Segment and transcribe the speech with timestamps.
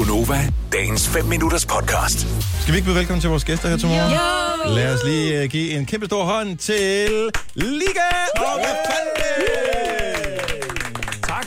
[0.00, 2.20] Gunova, dagens 5 minutters podcast.
[2.60, 4.12] Skal vi ikke byde velkommen til vores gæster her til morgen?
[4.12, 4.74] Jo!
[4.74, 7.08] Lad os lige uh, give en kæmpe stor hånd til
[7.54, 8.74] Liga og hvad
[11.22, 11.46] Tak.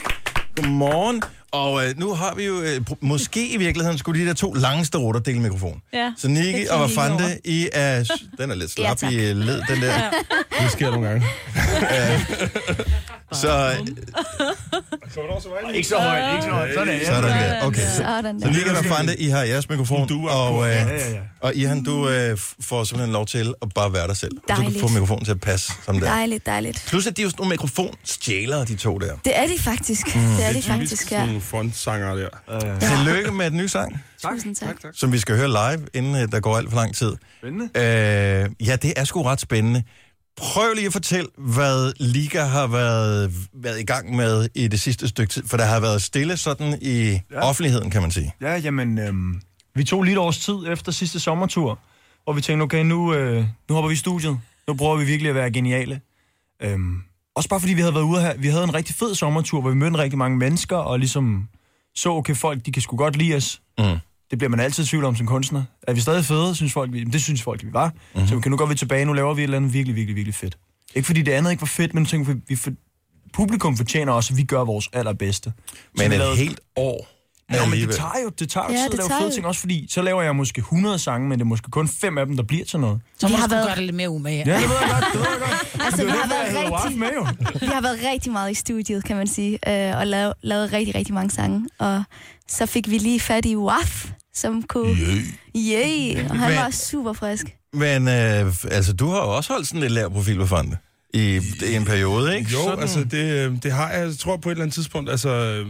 [0.56, 1.22] Godmorgen.
[1.52, 4.98] Og uh, nu har vi jo, pr- måske i virkeligheden, skulle de der to lange
[4.98, 5.80] ruter dele mikrofon.
[5.92, 7.24] Ja, Så Niki og Fante.
[7.44, 8.04] I er...
[8.38, 9.12] Den er lidt slap Ja, tak.
[9.12, 10.10] i uh, led, den der.
[10.60, 11.26] Det sker nogle gange.
[13.34, 13.76] Så,
[15.74, 16.74] Ikke så højt, ikke så højt.
[16.74, 17.06] Sådan er det.
[17.06, 17.62] sådan der.
[17.66, 17.80] Okay.
[17.80, 18.52] Så, Sådan så der.
[18.52, 20.08] Liga og Fante, I har jeres mikrofon.
[20.08, 21.18] Du er og, Ja, ja, ja.
[21.40, 24.36] og Ihan, du f- får simpelthen lov til at bare være dig selv.
[24.36, 24.80] Og så kan du Dejligt.
[24.80, 26.12] få mikrofonen til at passe som det er.
[26.12, 26.84] Dejligt, dejligt.
[26.88, 29.14] Plus at de er jo sådan nogle mikrofonstjælere, de to der.
[29.24, 30.16] Det er de faktisk.
[30.16, 30.20] Mm.
[30.22, 31.26] Det er de faktisk, ja.
[31.26, 32.28] Nogle frontsanger der.
[32.80, 34.76] Tillykke med den nye sang, Tusind tak.
[34.94, 37.12] som vi skal høre live, inden øh, der går alt for lang tid.
[37.38, 37.64] Spændende.
[37.74, 39.82] Øh, ja, det er sgu ret spændende.
[40.36, 45.08] Prøv lige at fortælle, hvad Liga har været, været i gang med i det sidste
[45.08, 47.40] stykke tid, for der har været stille sådan i ja.
[47.40, 48.34] Offentligheden, kan man sige.
[48.40, 49.40] Ja, jamen, øhm,
[49.74, 51.78] vi tog lige et års tid efter sidste sommertur,
[52.24, 54.38] hvor vi tænkte, okay, nu, øh, nu hopper vi i studiet.
[54.68, 56.00] Nu prøver vi virkelig at være geniale.
[56.62, 57.02] Øhm,
[57.34, 59.70] også bare fordi vi havde været ude her, vi havde en rigtig fed sommertur, hvor
[59.70, 61.48] vi mødte rigtig mange mennesker, og ligesom
[61.94, 63.60] så, okay, folk, de kan sgu godt lide os.
[63.78, 63.84] Mm.
[64.30, 65.62] Det bliver man altid i tvivl om som kunstner.
[65.88, 67.86] Er vi stadig fede, synes folk, vi, det synes folk, vi var.
[67.88, 67.96] Mhm.
[68.14, 68.28] Mm-hmm.
[68.28, 70.34] Så okay, nu går vi tilbage, nu laver vi et eller andet virkelig, virkelig, virkelig
[70.34, 70.58] fedt.
[70.94, 72.70] Ikke fordi det andet ikke var fedt, men tænker, vi, vi for,
[73.32, 75.52] publikum fortjener også, at vi gør vores allerbedste.
[75.68, 77.08] Så Men et lavede- helt år
[77.52, 79.46] Ja, men det tager jo, det tager jo Ja, tid at det lave fede ting,
[79.46, 82.26] også fordi så laver jeg måske 100 sange, men det er måske kun fem af
[82.26, 83.00] dem, der bliver til noget.
[83.18, 84.42] Så Vi må har du været- gøre det lidt mere umage.
[84.46, 85.84] Ja, det ved jeg godt, det ved jeg godt.
[85.84, 87.26] Altså, Det vi er har været Waf rigtig, med jo.
[87.60, 89.58] vi har været rigtig meget i studiet, kan man sige,
[89.90, 91.68] øh, og lavet, lavet rigtig, rigtig mange sange.
[91.78, 92.04] Og
[92.48, 94.96] så fik vi lige fat i Waf, som kunne...
[95.56, 96.24] Yay!
[96.30, 97.46] Og han Men- var super frisk.
[97.72, 100.76] Men øh, altså, du har jo også holdt sådan lidt lav profil på Fante
[101.14, 102.50] i, i en periode, ikke?
[102.52, 102.78] Jo, sådan...
[102.80, 105.66] altså det, øh, det har jeg, jeg tror på et eller andet tidspunkt, altså øh,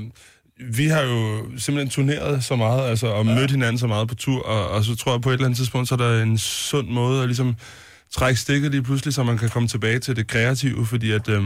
[0.60, 4.42] vi har jo simpelthen turneret så meget, altså og mødt hinanden så meget på tur,
[4.42, 6.88] og, og så tror jeg på et eller andet tidspunkt, så er der en sund
[6.88, 7.56] måde at ligesom
[8.10, 11.42] trække stikket lige pludselig, så man kan komme tilbage til det kreative, fordi at øh,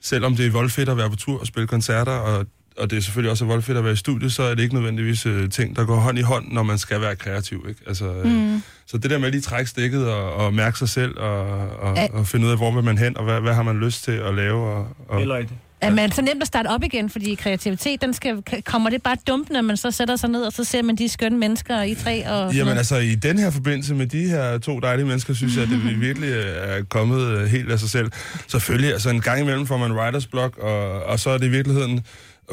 [0.00, 2.46] selvom det er voldfedt at være på tur og spille koncerter, og
[2.80, 5.26] og det er selvfølgelig også voldfedt at være i studiet, så er det ikke nødvendigvis
[5.26, 7.66] øh, ting, der går hånd i hånd, når man skal være kreativ.
[7.68, 7.80] Ikke?
[7.86, 8.62] Altså, øh, mm.
[8.86, 11.40] Så det der med at lige trække stikket og, og mærke sig selv, og,
[11.80, 12.06] og, Ja.
[12.12, 14.12] og finde ud af, hvor vil man hen, og hvad, hvad har man lyst til
[14.12, 14.66] at lave.
[14.66, 15.60] Og, og, Eller rigtigt.
[15.80, 19.16] Er man så nemt at starte op igen, fordi kreativitet, den skal, kommer det bare
[19.28, 21.94] dumt, når man så sætter sig ned, og så ser man de skønne mennesker i
[21.94, 25.56] træ og Jamen altså, i den her forbindelse med de her to dejlige mennesker, synes
[25.56, 28.10] jeg, at det virkelig er kommet øh, helt af sig selv.
[28.48, 31.50] Selvfølgelig, altså en gang imellem får man writers block, og, og så er det i
[31.50, 32.04] virkeligheden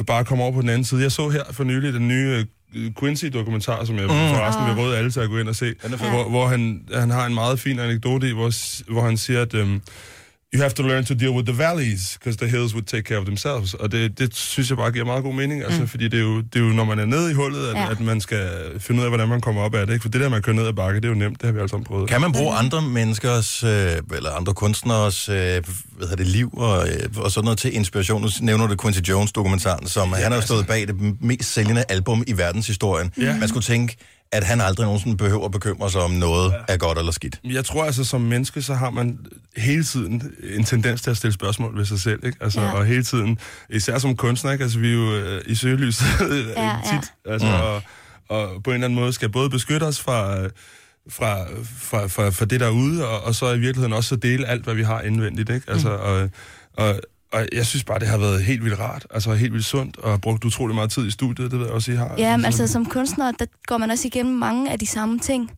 [0.06, 1.02] bare komme over på den anden side.
[1.02, 4.10] Jeg så her for nylig den nye øh, Quincy-dokumentar, som jeg mm.
[4.10, 7.26] forresten vil råde alle til at gå ind og se, hvor, hvor han, han har
[7.26, 8.52] en meget fin anekdote i, hvor,
[8.92, 9.82] hvor han siger, at um,
[10.54, 13.18] you have to learn to deal with the valleys, because the hills would take care
[13.18, 13.74] of themselves.
[13.74, 15.88] Og det, det synes jeg bare giver meget god mening, altså, mm.
[15.88, 17.90] fordi det er, jo, det er jo, når man er nede i hullet, at, Ja.
[17.90, 18.48] at man skal
[18.78, 19.92] finde ud af, hvordan man kommer op af det.
[19.94, 20.02] Ikke?
[20.02, 21.58] For det der, man kører ned ad bakke, det er jo nemt, det har vi
[21.58, 22.08] alle sammen prøvet.
[22.08, 23.70] Kan man bruge andre menneskers, øh,
[24.16, 25.62] eller andre kunstners, øh, hvad
[26.00, 28.22] hedder det, liv og, øh, og sådan noget til inspiration?
[28.22, 31.84] Nu nævner du Quincy Jones-dokumentaren, som ja, han har jo stået bag det mest sælgende
[31.88, 33.12] album i verdenshistorien.
[33.20, 33.36] Ja.
[33.38, 33.96] Man skulle tænke,
[34.32, 36.72] at han aldrig nogensinde behøver at bekymre sig om noget ja.
[36.74, 37.40] er godt eller skidt.
[37.44, 39.18] Jeg tror altså, som menneske, så har man
[39.56, 42.38] hele tiden en tendens til at stille spørgsmål ved sig selv, ikke?
[42.40, 42.72] Altså, Ja.
[42.72, 43.38] og hele tiden,
[43.70, 44.62] især som kunstner, ikke?
[44.62, 46.04] Altså, vi er jo øh, i søgelyset
[46.56, 47.52] Ja, ja, tit, altså, Mm.
[47.52, 47.82] og,
[48.28, 50.50] og på en eller anden måde skal både beskytte os fra, øh,
[51.10, 51.36] fra,
[51.78, 54.74] fra, fra, fra det derude, og, og så i virkeligheden også så dele alt, hvad
[54.74, 55.70] vi har indvendigt, ikke?
[55.70, 55.94] Altså, Mm.
[56.02, 56.30] og,
[56.88, 57.00] og,
[57.32, 60.10] og jeg synes bare, det har været helt vildt rart, altså helt vildt sundt, og
[60.10, 62.14] har brugt utrolig meget tid i studiet, det ved jeg også, I har.
[62.18, 65.50] Ja, men altså som kunstner, der går man også igennem mange af de samme ting.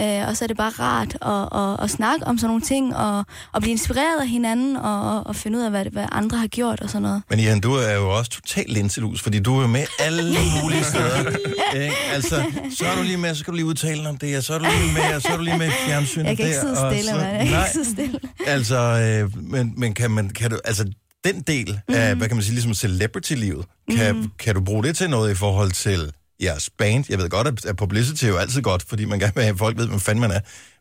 [0.00, 2.96] Øh, og så er det bare rart at, at, at snakke om sådan nogle ting,
[2.96, 6.46] og, og blive inspireret af hinanden, og, og finde ud af, hvad, hvad andre har
[6.46, 7.22] gjort og sådan noget.
[7.30, 10.22] Men Jan, du er jo også totalt linselus, fordi du er med alle
[10.62, 11.30] mulige steder.
[11.74, 11.96] ikke?
[12.12, 12.44] Altså,
[12.78, 14.58] så er du lige med, så skal du lige udtale om det, og så er
[14.58, 16.86] du lige med, og så er du lige med fjernsynet Jeg kan ikke der, sidde
[16.86, 17.16] og stille, så-.
[17.26, 18.20] Jeg kan Nej, ikke sidde stille.
[18.46, 20.84] altså, øh, men, men kan, man, kan du, altså,
[21.24, 25.10] den del af, hvad kan man sige, ligesom celebrity-livet, kan, kan du bruge det til
[25.10, 26.12] noget i forhold til
[26.42, 27.04] jeres band?
[27.08, 29.52] Jeg ved godt, at- at publicity er jo altid godt, fordi man gerne vil have,
[29.52, 30.40] at folk ved, hvem fanden man er.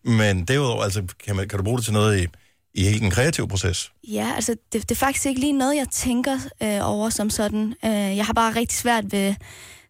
[0.10, 2.28] Men derudover, altså, kan, man, kan du bruge det til noget i,
[2.74, 3.92] i hele den kreative proces?
[4.08, 7.74] Ja, altså det, det er faktisk ikke lige noget, jeg tænker øh, over som sådan.
[7.86, 9.36] Øh, jeg har bare rigtig svært ved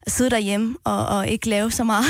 [0.06, 2.06] at sidde derhjemme og, og ikke lave så meget.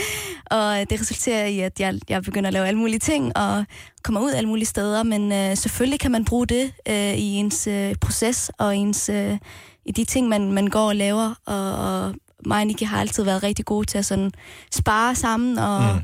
[0.50, 3.64] og det resulterer i, at jeg, jeg begynder at lave alle mulige ting og
[4.02, 5.02] kommer ud alle mulige steder.
[5.02, 9.38] Men øh, selvfølgelig kan man bruge det øh, i ens øh, proces og ens, øh,
[9.84, 11.34] i de ting, man, man går og laver.
[11.46, 12.14] Og, og
[12.46, 14.32] mig og Nicky har altid været rigtig gode til at sådan
[14.70, 16.00] spare sammen og, mm.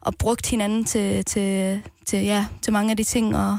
[0.00, 3.36] og brugt hinanden til, til, til, ja, til mange af de ting.
[3.36, 3.58] Og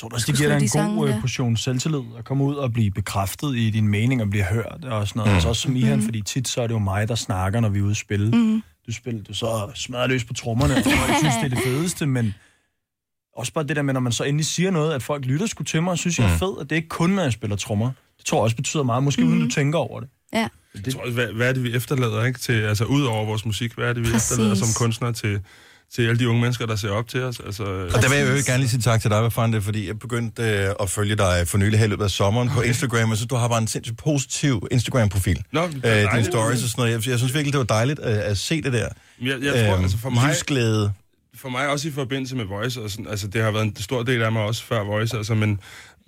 [0.00, 1.20] tror du også, skulle det giver dig en de god sange, øh, ja.
[1.20, 5.08] portion selvtillid at komme ud og blive bekræftet i din mening og blive hørt og
[5.08, 5.30] sådan noget.
[5.30, 5.34] Mm.
[5.34, 7.78] Altså også som Ihan, fordi tit så er det jo mig, der snakker, når vi
[7.78, 8.30] er ude at spille.
[8.30, 8.62] Mm.
[8.86, 12.06] Du spiller, du så smadrer løs på trommerne, og jeg synes, det er det fedeste,
[12.06, 12.34] men
[13.36, 15.64] også bare det der med, når man så endelig siger noget, at folk lytter sgu
[15.64, 17.56] til mig og synes, jeg er fed, og det er ikke kun, når jeg spiller
[17.56, 17.90] trommer.
[18.18, 19.28] Det tror jeg også betyder meget, måske mm.
[19.28, 20.08] uden du tænker over det.
[20.32, 20.48] Ja.
[20.86, 22.38] Jeg tror også, hvad, hvad er det, vi efterlader, ikke?
[22.38, 24.30] Til, altså, ud over vores musik, hvad er det, vi Præcis.
[24.30, 25.40] efterlader som kunstnere til,
[25.94, 27.40] til alle de unge mennesker, der ser op til os?
[27.46, 29.62] Altså, Og der vil jeg jo gerne lige sige tak til dig, hvad fanden det
[29.62, 32.60] fordi jeg begyndte øh, at følge dig for nylig her i løbet af sommeren på
[32.62, 35.42] Instagram, og så du har bare en sindssygt positiv Instagram-profil.
[35.52, 35.70] Nå, øh,
[36.12, 36.92] dine stories og sådan noget.
[37.06, 38.88] Jeg, jeg synes virkelig, det var dejligt at, at se det der.
[39.22, 40.92] jeg, jeg tror, Øhm, altså for mig, Livsglæde.
[41.36, 44.02] for mig også i forbindelse med Voice, og sådan, altså det har været en stor
[44.02, 45.60] del af mig også før Voice, altså, men,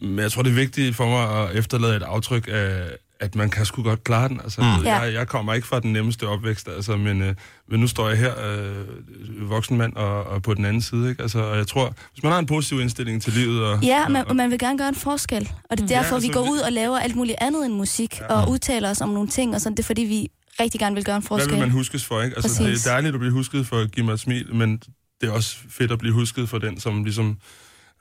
[0.03, 2.83] men jeg tror, det er vigtigt for mig at efterlade et aftryk af,
[3.21, 4.41] at man kan sgu godt klare den.
[4.41, 4.85] Altså, mm.
[4.85, 4.97] Ja.
[4.99, 7.35] jeg, jeg kommer ikke fra den nemmeste opvækst, altså, men, øh,
[7.71, 11.11] men nu står jeg her, øh, voksen mand, og, og på den anden side.
[11.11, 11.23] Ikke?
[11.23, 13.65] Altså, og jeg tror, hvis man har en positiv indstilling til livet...
[13.65, 15.51] Og, Ja, man, og, og man vil gerne gøre en forskel.
[15.71, 17.67] Og det er Ja, derfor, vi altså, går vi- ud og laver alt muligt andet
[17.67, 19.77] end musik, og udtaler os om nogle ting, og sådan.
[19.77, 20.29] Det er fordi, vi
[20.61, 21.51] rigtig gerne vil gøre en Hvad forskel.
[21.53, 22.37] vil man huskes for, ikke?
[22.37, 24.77] Altså, det er dejligt at blive husket for at give mig et smil, men
[25.21, 27.37] det er også fedt at blive husket for den, som ligesom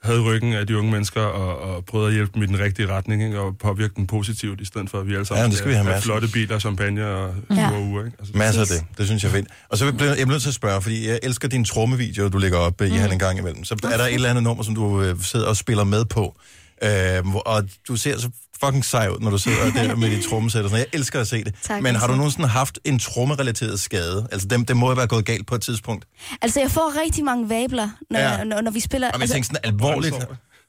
[0.02, 2.88] havde ryggen af de unge mennesker og, og prøvede at hjælpe dem i den rigtige
[2.88, 3.40] retning, ikke?
[3.40, 5.74] og påvirke dem positivt, i stedet for at vi alle sammen Ja, det skal vi
[5.74, 6.02] have masser.
[6.02, 7.80] flotte biler, champagne og Ja.
[7.80, 8.04] uger.
[8.04, 8.16] Ikke?
[8.18, 8.84] Altså, Masser af det.
[8.98, 9.46] Det synes jeg er fedt.
[9.68, 12.58] Og så bliver jeg nødt til at spørge, fordi jeg elsker din trommevideo, du lægger
[12.58, 12.86] op mm.
[12.86, 13.64] i han en gang imellem.
[13.64, 16.36] Så er der et eller andet nummer, som du øh, sidder og spiller med på.
[16.82, 18.30] Øh, og du ser så
[18.64, 20.64] fucking sej ud, når du sidder der med dit trommesæt.
[20.64, 20.80] og sådan.
[20.92, 21.54] Jeg elsker at se det.
[21.62, 24.28] Tak, Men har du nogensinde haft en trommerelateret skade?
[24.32, 26.04] Altså, dem, det må jo være gået galt på et tidspunkt.
[26.42, 28.32] Altså, jeg får rigtig mange vabler, når, Ja.
[28.32, 28.44] ja.
[28.44, 29.08] når, når vi spiller.
[29.08, 30.14] Og jeg Altså, tænker sådan alvorligt.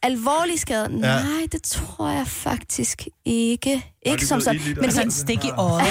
[0.04, 0.90] alvorlig skade?
[0.92, 0.98] Ja.
[0.98, 3.74] Nej, det tror jeg faktisk ikke.
[3.76, 4.62] det Ikke som sådan.
[4.66, 5.86] Men Altså sådan, en stik i øjet.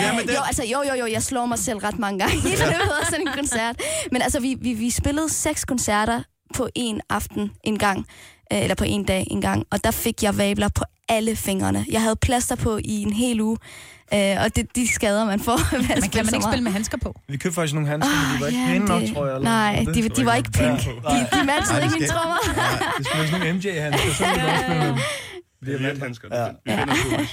[0.00, 2.36] Ja, men det, jo, altså, jo, jo, jo, jeg slår mig selv ret mange gange
[2.36, 3.76] i løbet af sådan en koncert.
[4.12, 6.22] Men altså, vi, vi, vi spillede seks koncerter
[6.54, 7.98] på en aften en gang,
[8.52, 11.86] øh, eller på en dag en gang, og der fik jeg vabler på alle fingrene.
[11.90, 13.56] Jeg havde plaster på i en hel uge,
[14.14, 15.76] øh, og det de skader, man får.
[15.76, 17.20] ved at Men kan man ikke spille med handsker på?
[17.28, 19.34] Vi købte faktisk nogle handsker, men de var ikke Ja, pæne nok, det- tror jeg.
[19.34, 20.86] Eller Nej, de, Det de var ikke pink.
[20.86, 20.90] Ja.
[20.92, 22.36] De, de matchede ikke mine trommer.
[22.98, 24.98] Det skulle være sådan nogle MJ-handsker, så ville det også spille med
[25.66, 26.28] det er vandhandsker.
[26.32, 26.48] Ja.
[26.64, 27.26] Vi finder det ud.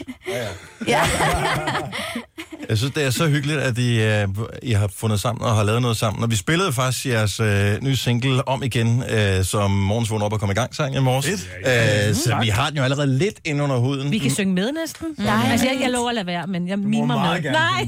[0.87, 1.01] Ja.
[2.71, 4.27] Jeg synes, det er så hyggeligt, at I, øh,
[4.63, 6.23] I har fundet sammen og har lavet noget sammen.
[6.23, 10.33] Og vi spillede faktisk jeres øh, nye single om igen, øh, som morgens vågn op
[10.33, 11.27] og kom i gang sang i morges.
[11.29, 14.11] Øh, så vi har den jo allerede lidt ind under huden.
[14.11, 15.07] Vi kan synge med næsten.
[15.17, 15.51] Nej.
[15.51, 17.43] Altså, jeg, jeg lover at lade være, men jeg mimer med.
[17.43, 17.87] gerne Nej.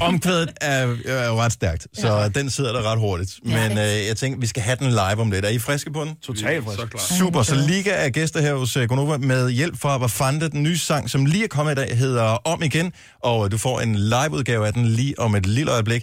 [0.08, 2.28] Omkvædet er, er jo ret stærkt, så ja.
[2.28, 3.30] den sidder der ret hurtigt.
[3.42, 5.44] Men øh, jeg tænker, vi skal have den live om lidt.
[5.44, 6.14] Er I friske på den?
[6.22, 6.90] Totalt Så frisk.
[6.90, 7.18] klar.
[7.18, 10.50] Super, så Liga er gæster her hos Gonova med hjælp fra Vafande.
[10.50, 12.92] Den nye sang, som lige er kommet i dag, hedder Om igen,
[13.22, 16.02] og du får en liveudgave af den lige om et lille øjeblik.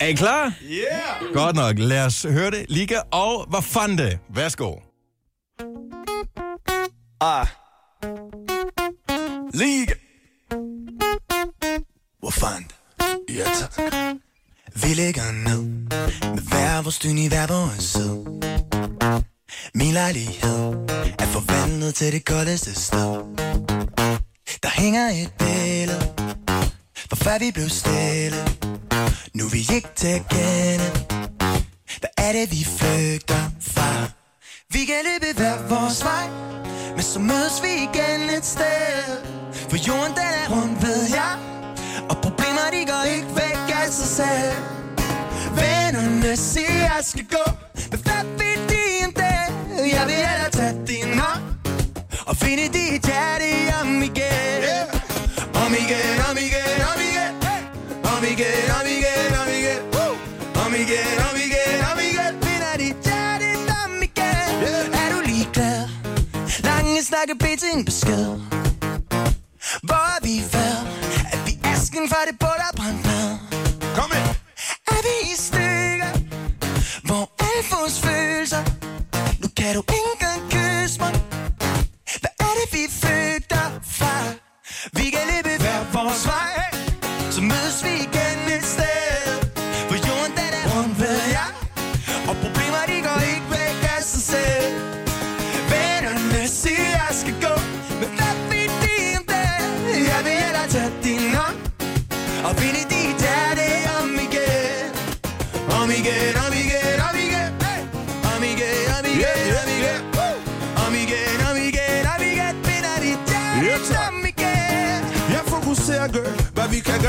[0.00, 0.52] Er I klar?
[0.70, 1.34] Yeah!
[1.34, 2.66] Godt nok, lad os høre det.
[2.68, 4.18] Liga og Vafande.
[4.34, 4.74] Værsgo.
[7.20, 7.46] Ah.
[9.54, 9.94] Liga.
[12.20, 12.74] Hvor fandt?
[13.30, 13.84] Ja, tak.
[14.82, 15.62] Vi ligger ned
[16.34, 18.24] med hver vores dyn i hver vores side.
[19.74, 20.74] Min lejlighed
[21.18, 23.12] er forvandlet til det koldeste sted.
[24.62, 26.25] Der hænger et billede,
[27.26, 28.40] for før vi blev stille.
[29.34, 30.88] Nu er vi ikke til at kende.
[32.00, 33.90] Hvad er det, vi flygter fra?
[34.74, 36.26] Vi kan løbe hver vores vej,
[36.96, 39.04] men så mødes vi igen et sted.
[39.70, 41.34] For jorden den er rundt, ved jeg,
[42.10, 44.56] og problemer de går ikke væk af sig selv.
[45.60, 47.46] Vennerne siger, jeg skal gå,
[47.90, 48.35] men hvad
[67.76, 68.40] ingen besked.
[69.82, 70.55] Hvor er vi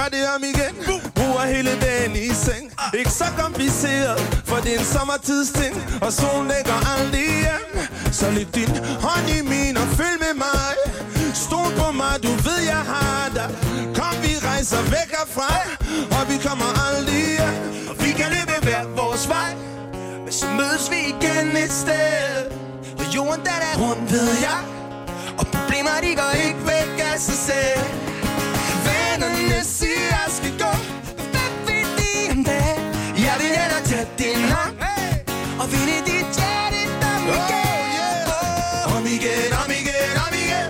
[0.09, 0.73] gør det om igen.
[1.15, 2.65] Bruger hele dagen i seng.
[2.93, 7.71] Ikke så kompliceret, for det er en sommertidsting Og solen lægger aldrig hjem.
[8.11, 8.71] Så læg din
[9.05, 10.73] hånd i min og følg med mig.
[11.33, 13.49] Stol på mig, du ved jeg har dig.
[13.97, 15.53] Kom vi rejser væk herfra.
[16.17, 17.55] Og vi kommer aldrig hjem.
[17.89, 19.51] Og vi kan løbe hver vores vej.
[20.23, 22.37] Men så mødes vi igen et sted.
[22.99, 24.61] Og jorden der er rundt, ved jeg.
[25.39, 28.06] Og problemer de går ikke væk af sig selv.
[35.67, 36.81] Og vinde dit hjerte
[37.13, 37.99] om igen
[38.95, 40.69] Om igen, om igen, om igen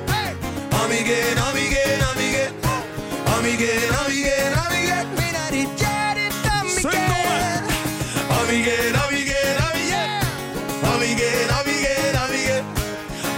[0.81, 2.51] Om igen, om igen, om igen
[3.35, 6.25] Om igen, om igen, om igen Vinder dit hjerte
[6.59, 7.61] om igen
[8.39, 10.09] Om igen, om igen, om igen
[10.91, 12.63] Om igen, om igen, om igen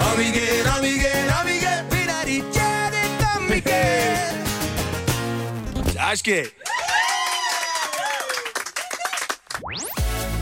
[0.08, 3.02] Om igen, om igen, om igen Vinder dit hjerte
[3.36, 4.34] om igen
[5.96, 6.69] Tak skal